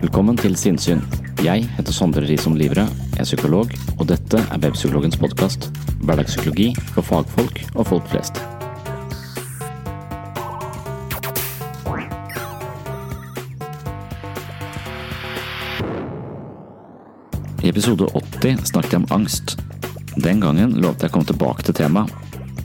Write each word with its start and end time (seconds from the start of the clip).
Velkommen 0.00 0.38
til 0.40 0.54
Sinnsyn. 0.56 1.02
Jeg 1.44 1.66
heter 1.76 1.92
Sondre 1.92 2.22
Risom 2.24 2.54
Livre, 2.56 2.86
er 3.20 3.26
psykolog, 3.26 3.68
og 3.98 4.06
dette 4.08 4.38
er 4.40 4.60
Webpsykologens 4.62 5.18
podkast. 5.20 5.66
Hverdagspsykologi 6.08 6.70
for 6.94 7.04
fagfolk 7.04 7.58
og 7.74 7.84
folk 7.84 8.06
flest. 8.08 8.40
I 17.60 17.68
episode 17.68 18.08
80 18.40 18.70
snakket 18.72 18.96
jeg 18.96 19.02
om 19.02 19.08
angst. 19.18 19.58
Den 20.16 20.40
gangen 20.40 20.78
lovte 20.80 21.04
jeg 21.04 21.12
å 21.12 21.18
komme 21.18 21.28
tilbake 21.28 21.66
til 21.68 21.76
temaet, 21.76 22.08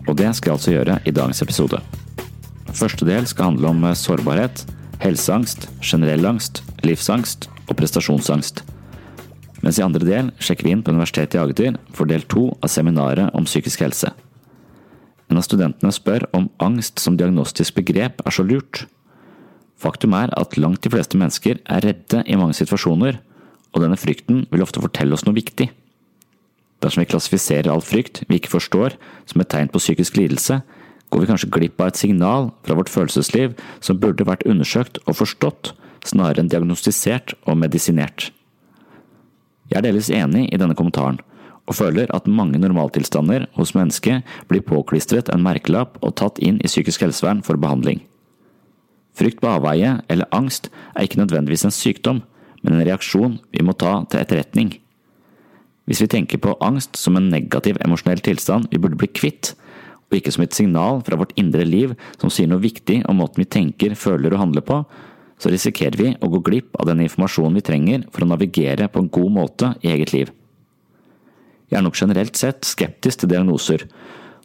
og 0.07 0.15
det 0.15 0.31
skal 0.39 0.53
jeg 0.53 0.55
altså 0.55 0.77
gjøre 0.77 1.01
i 1.03 1.15
dagens 1.19 1.43
episode. 1.43 1.81
Første 2.71 3.09
del 3.11 3.27
skal 3.27 3.51
handle 3.51 3.75
om 3.75 3.83
sårbarhet, 3.91 4.63
helseangst, 5.03 5.67
generell 5.83 6.31
angst, 6.31 6.63
livsangst 6.85 7.49
og 7.65 7.75
prestasjonsangst. 7.79 8.63
Mens 9.65 9.79
i 9.79 9.85
andre 9.85 10.05
del 10.05 10.31
sjekker 10.37 10.67
vi 10.67 10.75
inn 10.75 10.83
på 10.85 10.93
Universitetet 10.93 11.37
i 11.37 11.41
Agder 11.41 11.79
for 11.95 12.09
del 12.09 12.25
to 12.29 12.51
av 12.61 12.69
seminaret 12.69 13.33
om 13.37 13.47
psykisk 13.47 13.81
helse. 13.85 14.11
En 15.31 15.39
av 15.39 15.45
studentene 15.47 15.93
spør 15.93 16.27
om 16.37 16.51
angst 16.61 17.01
som 17.01 17.17
diagnostisk 17.17 17.79
begrep 17.79 18.21
er 18.21 18.35
så 18.35 18.45
lurt. 18.45 18.83
Faktum 19.81 20.13
er 20.15 20.29
at 20.37 20.53
langt 20.61 20.85
de 20.85 20.91
fleste 20.93 21.17
mennesker 21.17 21.57
er 21.65 21.83
redde 21.83 22.21
i 22.29 22.37
mange 22.37 22.55
situasjoner, 22.57 23.17
og 23.73 23.81
denne 23.83 23.97
frykten 23.99 24.45
vil 24.51 24.63
ofte 24.63 24.83
fortelle 24.83 25.17
oss 25.17 25.25
noe 25.25 25.35
viktig. 25.35 25.71
Dersom 26.83 27.01
vi 27.01 27.09
klassifiserer 27.09 27.71
all 27.71 27.83
frykt 27.83 28.21
vi 28.29 28.37
ikke 28.37 28.53
forstår 28.53 28.95
som 29.25 29.41
et 29.41 29.49
tegn 29.51 29.71
på 29.71 29.81
psykisk 29.81 30.19
lidelse, 30.19 30.61
går 31.09 31.23
vi 31.23 31.29
kanskje 31.29 31.51
glipp 31.53 31.81
av 31.81 31.91
et 31.91 31.99
signal 31.99 32.51
fra 32.65 32.77
vårt 32.77 32.91
følelsesliv 32.91 33.55
som 33.83 33.99
burde 34.01 34.27
vært 34.27 34.45
undersøkt 34.49 34.99
og 35.05 35.17
forstått, 35.19 35.73
snarere 36.07 36.43
enn 36.43 36.51
diagnostisert 36.51 37.35
og 37.45 37.59
medisinert. 37.61 38.29
Jeg 39.71 39.79
er 39.79 39.87
delvis 39.87 40.11
enig 40.13 40.45
i 40.53 40.59
denne 40.61 40.77
kommentaren, 40.77 41.19
og 41.65 41.77
føler 41.79 42.11
at 42.13 42.27
mange 42.29 42.59
normaltilstander 42.61 43.47
hos 43.57 43.73
mennesket 43.77 44.25
blir 44.49 44.61
påklistret 44.65 45.31
en 45.33 45.41
merkelapp 45.45 45.97
og 46.05 46.13
tatt 46.21 46.37
inn 46.37 46.59
i 46.61 46.69
psykisk 46.69 47.01
helsevern 47.07 47.41
for 47.45 47.57
behandling. 47.57 48.03
Frykt 49.15 49.41
på 49.41 49.49
avveie 49.49 49.97
eller 50.11 50.29
angst 50.35 50.69
er 50.93 51.07
ikke 51.07 51.21
nødvendigvis 51.23 51.65
en 51.65 51.73
sykdom, 51.73 52.21
men 52.61 52.75
en 52.75 52.85
reaksjon 52.85 53.39
vi 53.53 53.63
må 53.65 53.73
ta 53.73 54.01
til 54.11 54.21
etterretning. 54.21 54.75
Hvis 55.85 56.01
vi 56.01 56.09
tenker 56.11 56.41
på 56.41 56.55
angst 56.65 56.97
som 56.97 57.17
en 57.17 57.29
negativ 57.29 57.77
emosjonell 57.85 58.21
tilstand 58.25 58.69
vi 58.71 58.81
burde 58.81 58.97
bli 58.99 59.09
kvitt, 59.09 59.53
og 60.09 60.17
ikke 60.19 60.33
som 60.33 60.45
et 60.45 60.53
signal 60.57 61.01
fra 61.05 61.17
vårt 61.17 61.33
indre 61.39 61.65
liv 61.65 61.95
som 62.19 62.29
sier 62.33 62.49
noe 62.49 62.61
viktig 62.61 63.01
om 63.09 63.21
måten 63.21 63.41
vi 63.41 63.49
tenker, 63.49 63.97
føler 63.97 64.33
og 64.33 64.41
handler 64.41 64.65
på, 64.65 64.81
så 65.41 65.51
risikerer 65.51 65.99
vi 65.99 66.11
å 66.23 66.29
gå 66.31 66.39
glipp 66.45 66.77
av 66.79 66.87
den 66.89 67.03
informasjonen 67.05 67.57
vi 67.59 67.65
trenger 67.65 68.05
for 68.13 68.23
å 68.23 68.29
navigere 68.29 68.87
på 68.91 69.03
en 69.03 69.11
god 69.11 69.33
måte 69.35 69.71
i 69.83 69.91
eget 69.91 70.13
liv. 70.15 70.31
Jeg 71.69 71.79
er 71.79 71.85
nok 71.85 71.97
generelt 71.97 72.37
sett 72.39 72.67
skeptisk 72.67 73.23
til 73.23 73.31
diagnoser, 73.33 73.87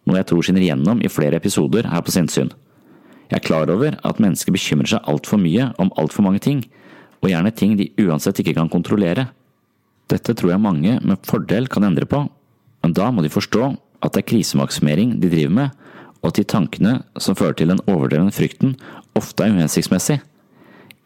noe 0.08 0.18
jeg 0.18 0.30
tror 0.30 0.44
skinner 0.44 0.64
gjennom 0.64 1.02
i 1.04 1.12
flere 1.12 1.38
episoder 1.38 1.86
her 1.92 2.02
på 2.04 2.14
Sinnsyn. 2.14 2.50
Jeg 3.30 3.38
er 3.38 3.46
klar 3.46 3.70
over 3.70 3.94
at 4.06 4.22
mennesker 4.22 4.54
bekymrer 4.54 4.90
seg 4.90 5.06
altfor 5.10 5.38
mye 5.38 5.68
om 5.78 5.92
altfor 6.00 6.26
mange 6.26 6.40
ting, 6.42 6.64
og 7.20 7.30
gjerne 7.30 7.52
ting 7.54 7.76
de 7.78 7.90
uansett 8.00 8.40
ikke 8.42 8.56
kan 8.56 8.72
kontrollere. 8.72 9.28
Dette 10.10 10.34
tror 10.34 10.54
jeg 10.54 10.64
mange 10.64 10.96
med 11.04 11.28
fordel 11.28 11.68
kan 11.70 11.86
endre 11.86 12.08
på, 12.08 12.24
men 12.82 12.96
da 12.96 13.10
må 13.12 13.22
de 13.22 13.30
forstå 13.30 13.68
at 14.00 14.16
det 14.16 14.24
er 14.24 14.30
krisemaksimering 14.32 15.18
de 15.20 15.30
driver 15.30 15.54
med, 15.54 15.76
og 16.20 16.32
at 16.32 16.40
de 16.40 16.48
tankene 16.48 16.96
som 17.20 17.36
fører 17.38 17.54
til 17.60 17.70
den 17.70 17.82
overdrevne 17.86 18.32
frykten, 18.34 18.74
ofte 19.16 19.44
er 19.44 19.54
uhensiktsmessig. 19.54 20.18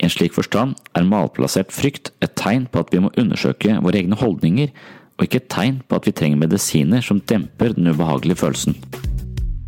I 0.00 0.06
en 0.06 0.12
slik 0.12 0.34
forstand 0.34 0.78
er 0.96 1.06
malplassert 1.08 1.72
frykt 1.72 2.10
et 2.24 2.34
tegn 2.38 2.66
på 2.70 2.82
at 2.82 2.90
vi 2.92 3.02
må 3.04 3.12
undersøke 3.20 3.76
våre 3.84 4.00
egne 4.00 4.18
holdninger, 4.18 4.72
og 5.14 5.26
ikke 5.26 5.42
et 5.42 5.50
tegn 5.52 5.78
på 5.86 5.98
at 5.98 6.08
vi 6.08 6.14
trenger 6.16 6.40
medisiner 6.40 7.04
som 7.04 7.22
demper 7.30 7.76
den 7.76 7.92
ubehagelige 7.92 8.40
følelsen. 8.40 8.74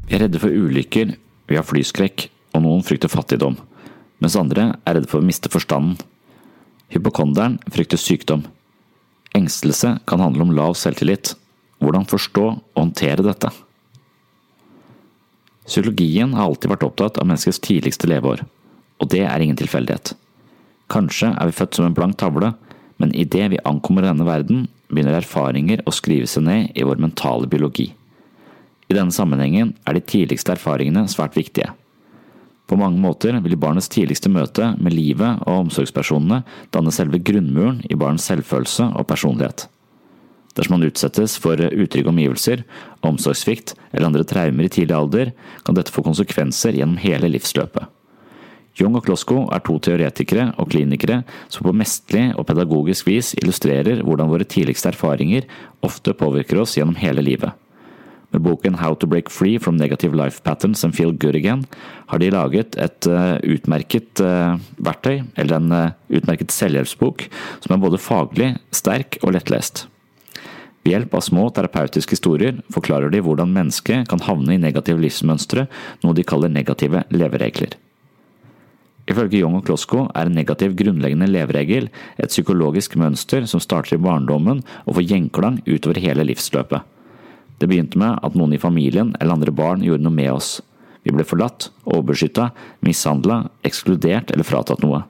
Vi 0.07 0.17
er 0.17 0.27
redde 0.27 0.43
for 0.43 0.51
ulykker, 0.51 1.15
vi 1.47 1.59
har 1.59 1.67
flyskrekk, 1.67 2.29
og 2.55 2.65
noen 2.65 2.85
frykter 2.87 3.13
fattigdom, 3.13 3.59
mens 4.23 4.39
andre 4.39 4.73
er 4.83 4.99
redde 4.99 5.11
for 5.11 5.23
å 5.23 5.27
miste 5.27 5.51
forstanden. 5.53 5.99
Hypokonderen 6.91 7.59
frykter 7.75 7.99
sykdom. 7.99 8.45
Engstelse 9.37 9.97
kan 10.09 10.23
handle 10.23 10.47
om 10.47 10.55
lav 10.55 10.77
selvtillit. 10.79 11.35
Hvordan 11.83 12.07
forstå 12.09 12.45
og 12.47 12.79
håndtere 12.79 13.27
dette? 13.27 13.51
Psykologien 15.67 16.33
har 16.37 16.47
alltid 16.47 16.71
vært 16.71 16.87
opptatt 16.87 17.19
av 17.19 17.27
menneskets 17.27 17.61
tidligste 17.61 18.09
leveår, 18.09 18.45
og 19.01 19.11
det 19.13 19.25
er 19.27 19.43
ingen 19.43 19.59
tilfeldighet. 19.59 20.15
Kanskje 20.93 21.33
er 21.35 21.49
vi 21.49 21.57
født 21.57 21.79
som 21.79 21.89
en 21.89 21.97
blank 21.97 22.17
tavle, 22.21 22.53
men 23.03 23.15
idet 23.15 23.51
vi 23.53 23.63
ankommer 23.69 24.07
denne 24.07 24.27
verden, 24.27 24.67
begynner 24.89 25.19
erfaringer 25.19 25.83
å 25.85 25.95
skrive 25.95 26.29
seg 26.31 26.47
ned 26.47 26.77
i 26.79 26.85
vår 26.87 27.01
mentale 27.03 27.49
biologi. 27.51 27.91
I 28.87 28.95
denne 28.95 29.15
sammenhengen 29.15 29.75
er 29.85 29.97
de 29.97 30.05
tidligste 30.07 30.55
erfaringene 30.55 31.09
svært 31.11 31.35
viktige. 31.37 31.73
På 32.67 32.79
mange 32.79 32.99
måter 32.99 33.35
vil 33.43 33.59
barnets 33.59 33.91
tidligste 33.91 34.31
møte 34.33 34.73
med 34.83 34.95
livet 34.95 35.43
og 35.47 35.67
omsorgspersonene 35.67 36.43
danne 36.75 36.95
selve 36.95 37.21
grunnmuren 37.23 37.83
i 37.91 37.99
barnets 37.99 38.27
selvfølelse 38.31 38.91
og 38.95 39.07
personlighet. 39.11 39.67
Dersom 40.57 40.79
man 40.79 40.87
utsettes 40.89 41.37
for 41.39 41.61
utrygge 41.61 42.11
omgivelser, 42.11 42.63
omsorgssvikt 43.07 43.75
eller 43.93 44.09
andre 44.09 44.25
traumer 44.27 44.67
i 44.67 44.73
tidlig 44.73 44.97
alder, 44.97 45.35
kan 45.67 45.77
dette 45.77 45.93
få 45.93 46.03
konsekvenser 46.07 46.79
gjennom 46.79 46.99
hele 47.03 47.31
livsløpet. 47.35 47.91
Jung 48.77 48.97
og 48.99 49.07
Klosko 49.07 49.47
er 49.57 49.63
to 49.65 49.79
teoretikere 49.81 50.51
og 50.61 50.69
klinikere 50.73 51.23
som 51.49 51.65
på 51.65 51.73
mesterlig 51.73 52.35
og 52.37 52.45
pedagogisk 52.51 53.09
vis 53.09 53.33
illustrerer 53.39 54.03
hvordan 54.05 54.29
våre 54.29 54.45
tidligste 54.45 54.91
erfaringer 54.93 55.47
ofte 55.87 56.13
påvirker 56.17 56.61
oss 56.61 56.77
gjennom 56.77 56.99
hele 57.01 57.25
livet. 57.25 57.55
Med 58.35 58.43
boken 58.45 58.77
How 58.77 58.93
to 59.01 59.09
Break 59.09 59.31
Free 59.33 59.57
from 59.63 59.79
Negative 59.81 60.13
Life 60.19 60.43
Patterns 60.45 60.85
and 60.85 60.93
Feel 60.97 61.15
Good 61.17 61.39
Again 61.39 61.65
har 62.11 62.21
de 62.21 62.29
laget 62.35 62.77
et 62.77 63.09
uh, 63.09 63.39
utmerket 63.41 64.21
uh, 64.21 64.59
verktøy, 64.77 65.23
eller 65.39 65.57
en 65.57 65.73
uh, 65.73 65.95
utmerket 66.13 66.53
selvhjelpsbok, 66.53 67.29
som 67.65 67.77
er 67.77 67.81
både 67.81 68.03
faglig, 68.03 68.51
sterk 68.77 69.17
og 69.23 69.39
lettlest. 69.39 69.87
Ved 70.85 70.93
hjelp 70.93 71.17
av 71.17 71.25
små 71.25 71.49
terapeutiske 71.55 72.19
historier 72.19 72.61
forklarer 72.75 73.15
de 73.15 73.25
hvordan 73.25 73.57
mennesket 73.57 74.11
kan 74.11 74.23
havne 74.27 74.59
i 74.59 74.61
negative 74.61 75.01
livsmønstre, 75.01 75.65
noe 76.05 76.19
de 76.19 76.27
kaller 76.27 76.53
negative 76.53 77.07
leveregler. 77.15 77.79
Ifølge 79.07 79.39
Young 79.39 79.55
og 79.61 79.67
Klosko 79.69 80.09
er 80.19 80.27
en 80.27 80.35
negativ 80.35 80.75
grunnleggende 80.79 81.29
leveregel 81.31 81.89
et 82.19 82.33
psykologisk 82.33 82.97
mønster 82.99 83.47
som 83.47 83.63
starter 83.63 83.95
i 83.97 84.03
barndommen 84.03 84.65
og 84.85 84.97
får 84.99 85.07
gjenklang 85.13 85.61
utover 85.69 86.01
hele 86.03 86.27
livsløpet. 86.27 86.83
Det 87.61 87.69
begynte 87.71 88.01
med 88.01 88.19
at 88.27 88.35
noen 88.37 88.57
i 88.57 88.61
familien 88.61 89.15
eller 89.21 89.39
andre 89.39 89.55
barn 89.55 89.85
gjorde 89.85 90.05
noe 90.05 90.17
med 90.17 90.33
oss. 90.35 90.57
Vi 91.07 91.15
ble 91.15 91.25
forlatt, 91.25 91.71
overbeskytta, 91.87 92.51
mishandla, 92.85 93.45
ekskludert 93.65 94.33
eller 94.35 94.47
fratatt 94.47 94.83
noe. 94.83 95.05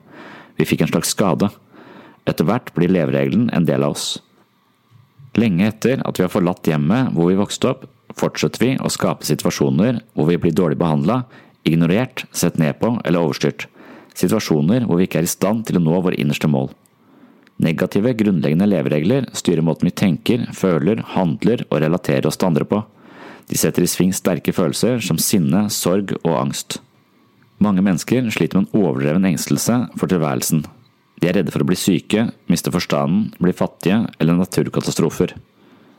Vi 0.57 0.67
fikk 0.69 0.85
en 0.85 0.91
slags 0.93 1.11
skade. 1.15 1.49
Etter 2.29 2.45
hvert 2.45 2.69
blir 2.77 2.93
leveregelen 2.93 3.49
en 3.55 3.65
del 3.65 3.83
av 3.83 3.97
oss. 3.97 4.19
Lenge 5.37 5.67
etter 5.69 6.03
at 6.05 6.19
vi 6.19 6.25
har 6.25 6.33
forlatt 6.33 6.69
hjemmet 6.69 7.15
hvor 7.15 7.31
vi 7.31 7.39
vokste 7.39 7.73
opp, 7.73 7.87
fortsetter 8.17 8.61
vi 8.61 8.69
å 8.77 8.93
skape 8.93 9.25
situasjoner 9.25 9.99
hvor 10.13 10.29
vi 10.29 10.37
blir 10.41 10.55
dårlig 10.55 10.77
behandla, 10.81 11.23
ignorert, 11.67 12.25
sett 12.31 12.61
ned 12.61 12.77
på 12.79 12.93
eller 13.03 13.25
overstyrt. 13.25 13.67
Situasjoner 14.17 14.87
hvor 14.87 14.99
vi 14.99 15.07
ikke 15.07 15.21
er 15.21 15.27
i 15.27 15.31
stand 15.31 15.65
til 15.67 15.77
å 15.77 15.83
nå 15.83 16.01
våre 16.01 16.17
innerste 16.17 16.49
mål. 16.49 16.71
Negative, 17.61 18.13
grunnleggende 18.17 18.67
leveregler 18.69 19.29
styrer 19.37 19.65
måten 19.65 19.89
vi 19.89 19.95
tenker, 19.97 20.45
føler, 20.53 21.01
handler 21.15 21.63
og 21.69 21.81
relaterer 21.81 22.29
oss 22.29 22.37
til 22.37 22.51
andre 22.51 22.67
på. 22.69 22.83
De 23.49 23.57
setter 23.57 23.85
i 23.85 23.89
sving 23.89 24.13
sterke 24.13 24.53
følelser 24.53 25.01
som 25.05 25.17
sinne, 25.21 25.65
sorg 25.73 26.13
og 26.19 26.33
angst. 26.37 26.79
Mange 27.63 27.81
mennesker 27.81 28.27
sliter 28.33 28.59
med 28.59 28.67
en 28.67 28.83
overdreven 28.83 29.25
engstelse 29.31 29.79
for 29.97 30.11
tilværelsen. 30.11 30.65
De 31.17 31.29
er 31.29 31.39
redde 31.39 31.53
for 31.53 31.65
å 31.65 31.69
bli 31.69 31.77
syke, 31.79 32.27
miste 32.51 32.73
forstanden, 32.73 33.31
bli 33.41 33.55
fattige 33.57 34.03
eller 34.21 34.37
naturkatastrofer. 34.37 35.33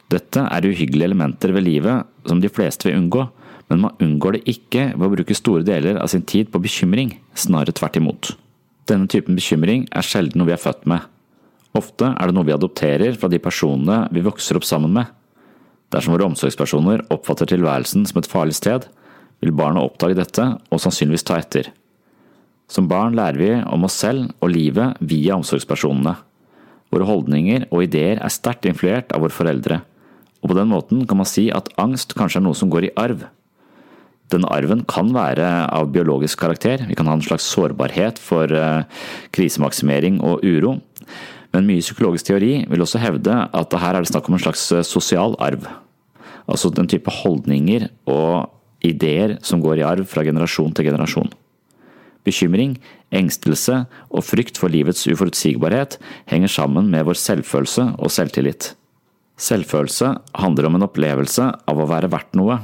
Dette 0.08 0.44
er 0.46 0.68
uhyggelige 0.68 1.10
elementer 1.10 1.52
ved 1.56 1.66
livet 1.66 2.06
som 2.28 2.38
de 2.40 2.50
fleste 2.52 2.86
vil 2.86 3.00
unngå, 3.00 3.26
men 3.68 3.82
man 3.84 3.96
unngår 4.00 4.38
det 4.38 4.54
ikke 4.54 4.84
ved 4.94 5.06
å 5.06 5.12
bruke 5.12 5.36
store 5.36 5.66
deler 5.66 6.00
av 6.00 6.08
sin 6.12 6.24
tid 6.24 6.50
på 6.52 6.60
bekymring, 6.64 7.12
snarere 7.36 7.74
tvert 7.76 7.98
imot. 8.00 8.32
Denne 8.88 9.08
typen 9.10 9.36
bekymring 9.36 9.84
er 9.92 10.06
sjelden 10.06 10.40
noe 10.40 10.48
vi 10.48 10.56
er 10.56 10.62
født 10.62 10.86
med. 10.88 11.04
Ofte 11.76 12.14
er 12.14 12.28
det 12.30 12.36
noe 12.36 12.48
vi 12.48 12.54
adopterer 12.56 13.18
fra 13.20 13.28
de 13.28 13.40
personene 13.42 14.06
vi 14.14 14.24
vokser 14.24 14.56
opp 14.56 14.64
sammen 14.64 14.94
med. 14.96 15.10
Dersom 15.92 16.14
våre 16.14 16.28
omsorgspersoner 16.28 17.04
oppfatter 17.12 17.48
tilværelsen 17.52 18.06
som 18.08 18.20
et 18.20 18.28
farlig 18.28 18.56
sted, 18.56 18.88
vil 19.44 19.54
barna 19.56 19.84
oppdage 19.84 20.16
dette 20.18 20.46
og 20.72 20.80
sannsynligvis 20.82 21.26
ta 21.28 21.38
etter. 21.38 21.68
Som 22.68 22.88
barn 22.88 23.14
lærer 23.16 23.38
vi 23.40 23.52
om 23.68 23.86
oss 23.88 24.00
selv 24.00 24.32
og 24.44 24.52
livet 24.52 24.98
via 25.00 25.36
omsorgspersonene. 25.38 26.16
Våre 26.92 27.06
holdninger 27.08 27.68
og 27.68 27.84
ideer 27.84 28.20
er 28.20 28.32
sterkt 28.32 28.68
influert 28.68 29.12
av 29.12 29.24
våre 29.24 29.36
foreldre, 29.36 29.82
og 30.40 30.52
på 30.52 30.56
den 30.56 30.70
måten 30.72 31.04
kan 31.08 31.20
man 31.20 31.28
si 31.28 31.48
at 31.52 31.68
angst 31.80 32.14
kanskje 32.16 32.40
er 32.40 32.48
noe 32.48 32.56
som 32.56 32.72
går 32.72 32.88
i 32.88 32.94
arv. 32.96 33.26
Denne 34.32 34.50
arven 34.52 34.82
kan 34.88 35.08
være 35.14 35.46
av 35.72 35.88
biologisk 35.94 36.42
karakter, 36.42 36.84
vi 36.88 36.96
kan 36.98 37.08
ha 37.08 37.16
en 37.16 37.24
slags 37.24 37.46
sårbarhet 37.48 38.20
for 38.20 38.52
eh, 38.52 38.84
krisemaksimering 39.32 40.20
og 40.20 40.44
uro, 40.44 40.76
men 41.54 41.68
mye 41.68 41.84
psykologisk 41.84 42.28
teori 42.28 42.52
vil 42.68 42.84
også 42.84 43.00
hevde 43.00 43.34
at 43.56 43.78
her 43.80 43.96
er 43.96 44.04
det 44.04 44.12
snakk 44.12 44.28
om 44.28 44.36
en 44.36 44.44
slags 44.44 44.66
eh, 44.76 44.84
sosial 44.84 45.36
arv. 45.40 45.64
Altså 46.48 46.70
den 46.72 46.88
type 46.90 47.12
holdninger 47.22 47.88
og 48.08 48.52
ideer 48.84 49.38
som 49.44 49.62
går 49.64 49.80
i 49.80 49.86
arv 49.86 50.08
fra 50.08 50.24
generasjon 50.26 50.74
til 50.76 50.90
generasjon. 50.90 51.32
Bekymring, 52.28 52.76
engstelse 53.14 53.84
og 54.12 54.24
frykt 54.26 54.60
for 54.60 54.72
livets 54.72 55.06
uforutsigbarhet 55.08 55.96
henger 56.28 56.52
sammen 56.52 56.90
med 56.92 57.06
vår 57.08 57.16
selvfølelse 57.16 57.94
og 57.96 58.12
selvtillit. 58.12 58.74
Selvfølelse 59.38 60.16
handler 60.36 60.68
om 60.68 60.76
en 60.76 60.84
opplevelse 60.88 61.46
av 61.70 61.80
å 61.80 61.88
være 61.88 62.10
verdt 62.12 62.36
noe. 62.36 62.58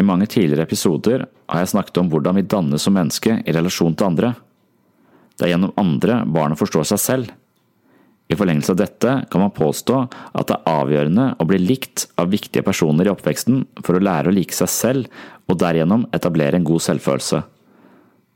I 0.00 0.06
mange 0.06 0.30
tidligere 0.32 0.64
episoder 0.64 1.26
har 1.50 1.60
jeg 1.60 1.74
snakket 1.74 1.98
om 2.00 2.08
hvordan 2.08 2.38
vi 2.38 2.46
dannes 2.48 2.86
som 2.86 2.94
menneske 2.96 3.34
i 3.44 3.52
relasjon 3.52 3.92
til 3.98 4.08
andre. 4.08 4.32
Det 5.36 5.44
er 5.44 5.52
gjennom 5.52 5.76
andre 5.80 6.22
barnet 6.24 6.60
forstår 6.60 6.88
seg 6.88 7.02
selv. 7.02 7.34
I 8.30 8.36
forlengelse 8.38 8.72
av 8.72 8.78
dette 8.78 9.14
kan 9.28 9.42
man 9.42 9.52
påstå 9.52 9.96
at 10.06 10.48
det 10.48 10.56
er 10.56 10.72
avgjørende 10.72 11.26
å 11.42 11.46
bli 11.50 11.58
likt 11.60 12.06
av 12.20 12.30
viktige 12.32 12.64
personer 12.64 13.08
i 13.08 13.12
oppveksten 13.12 13.64
for 13.82 13.98
å 13.98 14.04
lære 14.06 14.30
å 14.30 14.36
like 14.36 14.56
seg 14.56 14.70
selv 14.70 15.50
og 15.50 15.58
derigjennom 15.60 16.06
etablere 16.16 16.60
en 16.60 16.68
god 16.68 16.84
selvfølelse. 16.86 17.42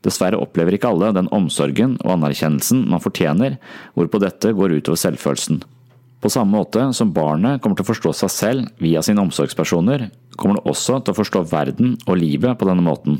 Dessverre 0.05 0.37
opplever 0.37 0.75
ikke 0.75 0.91
alle 0.91 1.13
den 1.15 1.31
omsorgen 1.33 1.95
og 2.03 2.17
anerkjennelsen 2.19 2.83
man 2.91 3.01
fortjener, 3.01 3.55
hvorpå 3.95 4.21
dette 4.21 4.51
går 4.53 4.75
utover 4.77 4.99
selvfølelsen. 5.01 5.63
På 6.25 6.29
samme 6.33 6.57
måte 6.57 6.81
som 6.97 7.11
barnet 7.13 7.59
kommer 7.61 7.77
til 7.77 7.85
å 7.85 7.91
forstå 7.91 8.11
seg 8.17 8.31
selv 8.33 8.81
via 8.81 9.03
sine 9.05 9.21
omsorgspersoner, 9.21 10.07
kommer 10.41 10.57
det 10.57 10.71
også 10.71 10.95
til 10.97 11.13
å 11.13 11.17
forstå 11.19 11.41
verden 11.51 11.91
og 12.07 12.15
livet 12.17 12.57
på 12.57 12.65
denne 12.65 12.81
måten. 12.81 13.19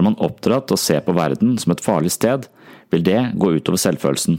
Er 0.00 0.04
man 0.06 0.16
oppdratt 0.24 0.64
til 0.70 0.78
å 0.78 0.80
se 0.80 0.96
på 1.04 1.12
verden 1.12 1.58
som 1.60 1.74
et 1.74 1.82
farlig 1.84 2.14
sted, 2.14 2.46
vil 2.88 3.02
det 3.04 3.18
gå 3.36 3.50
utover 3.58 3.82
selvfølelsen. 3.82 4.38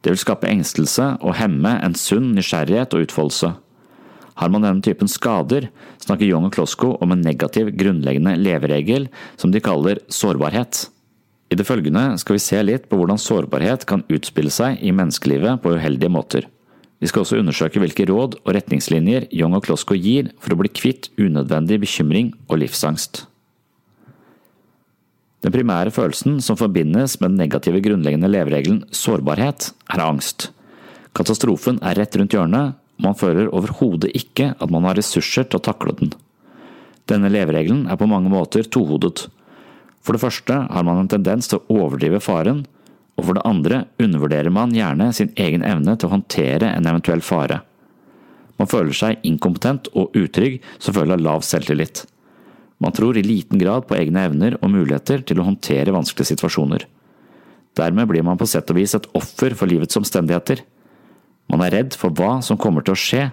Det 0.00 0.14
vil 0.14 0.20
skape 0.22 0.48
engstelse 0.48 1.10
og 1.20 1.36
hemme 1.36 1.74
en 1.84 1.96
sunn 1.98 2.30
nysgjerrighet 2.38 2.96
og 2.96 3.04
utfoldelse. 3.04 3.50
Har 4.40 4.52
man 4.54 4.64
denne 4.64 4.80
typen 4.80 5.12
skader, 5.12 5.66
snakker 6.00 6.24
Young 6.24 6.46
og 6.48 6.54
Klosko 6.56 6.94
om 7.04 7.12
en 7.12 7.20
negativ 7.20 7.68
grunnleggende 7.76 8.32
leveregel 8.40 9.10
som 9.36 9.52
de 9.52 9.60
kaller 9.60 10.00
sårbarhet. 10.08 10.86
I 11.52 11.60
det 11.60 11.68
følgende 11.68 12.14
skal 12.22 12.38
vi 12.38 12.42
se 12.46 12.62
litt 12.64 12.88
på 12.88 12.96
hvordan 12.96 13.20
sårbarhet 13.20 13.84
kan 13.84 14.06
utspille 14.08 14.54
seg 14.54 14.80
i 14.80 14.94
menneskelivet 14.96 15.60
på 15.60 15.74
uheldige 15.76 16.14
måter. 16.16 16.48
Vi 17.00 17.08
skal 17.08 17.24
også 17.24 17.40
undersøke 17.40 17.80
hvilke 17.80 18.04
råd 18.10 18.36
og 18.42 18.54
retningslinjer 18.54 19.30
Young 19.32 19.56
og 19.56 19.64
Klosko 19.64 19.96
gir 19.96 20.34
for 20.40 20.52
å 20.52 20.60
bli 20.60 20.68
kvitt 20.68 21.08
unødvendig 21.16 21.80
bekymring 21.80 22.34
og 22.48 22.60
livsangst. 22.60 23.24
Den 25.40 25.54
primære 25.54 25.92
følelsen 25.96 26.36
som 26.44 26.58
forbindes 26.60 27.16
med 27.20 27.32
den 27.32 27.40
negative 27.40 27.80
grunnleggende 27.80 28.28
leveregelen 28.28 28.82
sårbarhet, 28.92 29.70
er 29.88 30.02
angst. 30.04 30.50
Katastrofen 31.16 31.80
er 31.80 31.96
rett 31.96 32.16
rundt 32.20 32.36
hjørnet, 32.36 32.76
og 33.00 33.06
man 33.06 33.16
føler 33.16 33.48
overhodet 33.48 34.12
ikke 34.12 34.52
at 34.52 34.72
man 34.72 34.84
har 34.84 35.00
ressurser 35.00 35.48
til 35.48 35.56
å 35.56 35.64
takle 35.64 35.96
den. 35.96 36.12
Denne 37.08 37.32
leveregelen 37.32 37.86
er 37.88 37.96
på 37.96 38.08
mange 38.10 38.28
måter 38.28 38.68
tohodet. 38.68 39.30
For 40.04 40.12
det 40.12 40.20
første 40.20 40.58
har 40.68 40.84
man 40.84 41.00
en 41.00 41.08
tendens 41.08 41.48
til 41.48 41.62
å 41.62 41.80
overdrive 41.86 42.20
faren, 42.20 42.66
og 43.20 43.26
for 43.26 43.36
det 43.36 43.44
andre 43.44 43.82
undervurderer 44.00 44.52
man 44.54 44.72
gjerne 44.72 45.10
sin 45.12 45.28
egen 45.36 45.64
evne 45.66 45.92
til 45.98 46.08
å 46.08 46.14
håndtere 46.14 46.70
en 46.72 46.88
eventuell 46.88 47.20
fare. 47.20 47.60
Man 48.56 48.68
føler 48.68 48.96
seg 48.96 49.26
inkompetent 49.28 49.90
og 49.92 50.16
utrygg 50.16 50.60
som 50.78 50.96
følge 50.96 51.18
av 51.18 51.24
lav 51.24 51.44
selvtillit. 51.44 52.06
Man 52.80 52.96
tror 52.96 53.18
i 53.20 53.24
liten 53.24 53.60
grad 53.60 53.84
på 53.88 53.98
egne 53.98 54.24
evner 54.24 54.56
og 54.62 54.72
muligheter 54.72 55.20
til 55.28 55.40
å 55.40 55.46
håndtere 55.50 55.92
vanskelige 55.92 56.32
situasjoner. 56.32 56.86
Dermed 57.76 58.08
blir 58.08 58.24
man 58.24 58.40
på 58.40 58.48
sett 58.48 58.72
og 58.72 58.80
vis 58.80 58.96
et 58.96 59.08
offer 59.16 59.52
for 59.56 59.68
livets 59.68 60.00
omstendigheter. 60.00 60.64
Man 61.52 61.60
er 61.64 61.76
redd 61.76 61.96
for 62.00 62.16
hva 62.16 62.38
som 62.44 62.58
kommer 62.60 62.84
til 62.84 62.96
å 62.96 63.00
skje, 63.00 63.26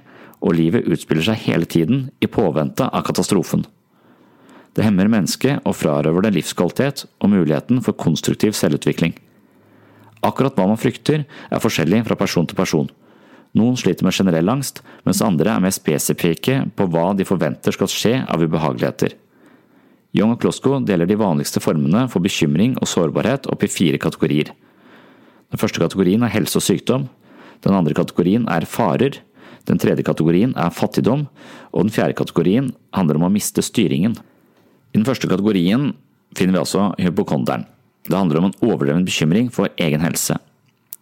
og 0.43 0.53
livet 0.53 0.85
utspiller 0.85 1.31
seg 1.31 1.47
hele 1.47 1.65
tiden 1.65 2.09
i 2.21 2.27
påvente 2.29 2.85
av 2.85 3.07
katastrofen. 3.07 3.63
Det 4.77 4.83
hemmer 4.85 5.09
mennesket 5.09 5.63
og 5.65 5.73
frarøver 5.79 6.27
det 6.27 6.35
livskvalitet 6.35 7.07
og 7.17 7.31
muligheten 7.31 7.79
for 7.81 7.97
konstruktiv 7.97 8.53
selvutvikling. 8.53 9.15
Akkurat 10.25 10.55
hva 10.57 10.65
man 10.69 10.79
frykter, 10.79 11.25
er 11.25 11.61
forskjellig 11.61 12.03
fra 12.07 12.17
person 12.17 12.47
til 12.47 12.57
person. 12.57 12.89
Noen 13.57 13.77
sliter 13.79 14.05
med 14.05 14.15
generell 14.15 14.49
angst, 14.51 14.81
mens 15.05 15.21
andre 15.23 15.53
er 15.53 15.63
mer 15.63 15.73
spesifikke 15.73 16.59
på 16.77 16.87
hva 16.91 17.11
de 17.17 17.25
forventer 17.25 17.73
skal 17.73 17.89
skje 17.91 18.13
av 18.25 18.43
ubehageligheter. 18.43 19.15
Young 20.17 20.33
og 20.33 20.41
Klosko 20.41 20.79
deler 20.85 21.09
de 21.09 21.17
vanligste 21.19 21.61
formene 21.61 22.05
for 22.11 22.23
bekymring 22.23 22.75
og 22.81 22.89
sårbarhet 22.89 23.47
opp 23.51 23.63
i 23.65 23.71
fire 23.71 23.99
kategorier. 24.01 24.51
Den 25.51 25.61
første 25.61 25.81
kategorien 25.81 26.25
er 26.25 26.33
helse 26.33 26.59
og 26.59 26.65
sykdom, 26.65 27.07
den 27.63 27.75
andre 27.75 27.95
kategorien 27.97 28.45
er 28.51 28.67
farer, 28.69 29.21
den 29.67 29.79
tredje 29.81 30.05
kategorien 30.07 30.53
er 30.55 30.73
fattigdom, 30.73 31.25
og 31.73 31.87
den 31.87 31.93
fjerde 31.93 32.17
kategorien 32.17 32.71
handler 32.95 33.19
om 33.19 33.27
å 33.27 33.33
miste 33.33 33.63
styringen. 33.65 34.15
I 34.93 34.99
den 34.99 35.07
første 35.07 35.27
kategorien 35.29 35.91
finner 36.37 36.55
vi 36.55 36.61
altså 36.61 36.91
hypokonderen. 37.01 37.65
Det 38.07 38.15
handler 38.17 38.39
om 38.39 38.49
en 38.49 38.59
overdreven 38.63 39.05
bekymring 39.07 39.49
for 39.53 39.71
egen 39.77 40.03
helse. 40.03 40.37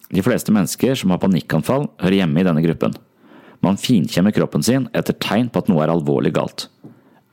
De 0.09 0.21
fleste 0.25 0.53
mennesker 0.53 0.97
som 0.97 1.13
har 1.13 1.21
panikkanfall, 1.21 1.87
hører 2.01 2.21
hjemme 2.21 2.41
i 2.41 2.47
denne 2.47 2.63
gruppen. 2.65 2.95
Man 3.65 3.79
finkjemmer 3.81 4.33
kroppen 4.35 4.63
sin 4.65 4.87
etter 4.93 5.17
tegn 5.21 5.49
på 5.49 5.61
at 5.61 5.69
noe 5.71 5.83
er 5.85 5.93
alvorlig 5.93 6.33
galt. 6.35 6.67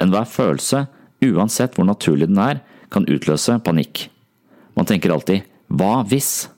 Enhver 0.00 0.29
følelse 0.29 0.87
uansett 1.23 1.76
hvor 1.76 1.87
naturlig 1.87 2.29
den 2.31 2.41
er, 2.41 2.62
kan 2.93 3.07
utløse 3.09 3.59
panikk. 3.64 4.09
Man 4.76 4.88
tenker 4.88 5.12
alltid 5.12 5.47
hva 5.73 6.02
hvis? 6.09 6.49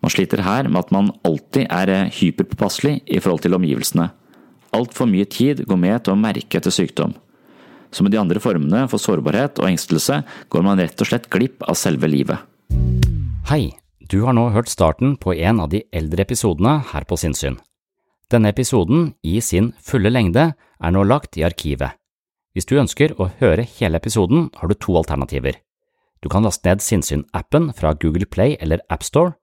Man 0.00 0.12
sliter 0.12 0.42
her 0.42 0.68
med 0.68 0.80
at 0.80 0.94
man 0.94 1.10
alltid 1.26 1.66
er 1.68 1.92
eh, 1.92 2.12
hyperpåpasselig 2.16 3.02
i 3.04 3.20
forhold 3.20 3.44
til 3.44 3.54
omgivelsene. 3.54 4.08
Altfor 4.74 5.08
mye 5.10 5.26
tid 5.28 5.64
går 5.68 5.78
med 5.78 6.04
til 6.04 6.14
å 6.14 6.20
merke 6.20 6.58
etter 6.58 6.74
sykdom. 6.74 7.12
Som 7.90 8.06
med 8.06 8.14
de 8.14 8.20
andre 8.20 8.40
formene 8.42 8.84
for 8.90 9.02
sårbarhet 9.02 9.58
og 9.58 9.68
engstelse 9.70 10.22
går 10.50 10.66
man 10.66 10.78
rett 10.80 11.00
og 11.02 11.10
slett 11.10 11.30
glipp 11.32 11.64
av 11.66 11.78
selve 11.78 12.10
livet. 12.10 12.38
Hei, 13.50 13.74
du 14.10 14.22
har 14.26 14.34
nå 14.34 14.48
hørt 14.54 14.70
starten 14.70 15.16
på 15.18 15.34
en 15.34 15.60
av 15.62 15.70
de 15.72 15.82
eldre 15.94 16.22
episodene 16.26 16.78
her 16.92 17.06
på 17.06 17.18
Sinnsyn. 17.18 17.58
Denne 18.30 18.52
episoden, 18.54 19.14
i 19.26 19.40
sin 19.42 19.72
fulle 19.82 20.10
lengde, 20.10 20.52
er 20.54 20.94
nå 20.94 21.02
lagt 21.02 21.38
i 21.38 21.42
arkivet. 21.46 21.98
Hvis 22.54 22.66
du 22.66 22.76
ønsker 22.78 23.14
å 23.18 23.30
høre 23.40 23.66
hele 23.78 23.98
episoden, 23.98 24.48
har 24.58 24.70
du 24.70 24.74
to 24.74 24.94
alternativer. 24.98 25.58
Du 26.22 26.28
kan 26.28 26.44
laste 26.44 26.68
ned 26.68 26.82
Sinnsyn-appen 26.84 27.70
fra 27.74 27.94
Google 27.94 28.26
Play 28.26 28.56
eller 28.60 28.82
AppStore. 28.90 29.34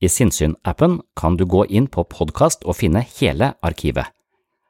I 0.00 0.08
Sinnsyn-appen 0.08 1.00
kan 1.16 1.36
du 1.36 1.44
gå 1.44 1.66
inn 1.68 1.88
på 1.88 2.04
podkast 2.08 2.64
og 2.64 2.78
finne 2.80 3.02
hele 3.18 3.54
arkivet. 3.66 4.08